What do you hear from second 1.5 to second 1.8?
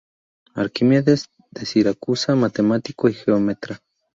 de